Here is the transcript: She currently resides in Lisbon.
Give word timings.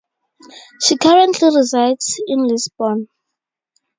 She 0.81 0.97
currently 0.97 1.55
resides 1.55 2.19
in 2.25 2.47
Lisbon. 2.47 3.07